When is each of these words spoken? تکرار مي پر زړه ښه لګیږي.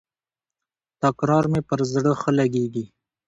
تکرار 1.01 1.45
مي 1.51 1.61
پر 1.69 1.79
زړه 1.93 2.11
ښه 2.21 2.31
لګیږي. 2.39 2.85